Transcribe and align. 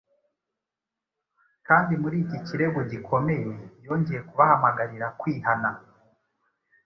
kandi 1.67 1.93
muri 2.01 2.17
iki 2.23 2.37
kirego 2.45 2.79
gikomeye 2.91 3.49
yongeye 3.85 4.21
kubahamagarira 4.29 5.07
kwihana. 5.19 5.69